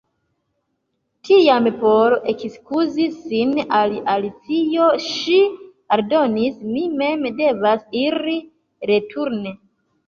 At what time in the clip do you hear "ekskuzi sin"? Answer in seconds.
2.33-3.53